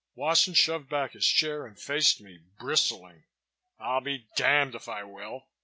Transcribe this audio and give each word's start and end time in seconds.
Wasson 0.15 0.55
shoved 0.55 0.89
back 0.89 1.13
his 1.13 1.27
chair 1.27 1.63
and 1.63 1.79
faced 1.79 2.21
me, 2.21 2.39
bristling. 2.57 3.25
"I'll 3.77 4.01
be 4.01 4.27
damned 4.35 4.73
if 4.73 4.89
I 4.89 5.03
will. 5.03 5.47